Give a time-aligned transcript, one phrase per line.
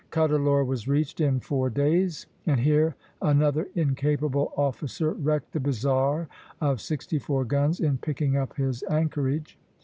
[0.09, 6.27] Cuddalore was reached in four days; and here another incapable officer wrecked the "Bizarre,"
[6.59, 9.59] of sixty four guns, in picking up his anchorage.